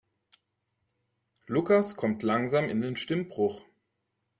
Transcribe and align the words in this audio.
Lukas 1.45 1.95
kommt 1.95 2.23
langsam 2.23 2.69
in 2.69 2.81
den 2.81 2.97
Stimmbruch. 2.97 3.61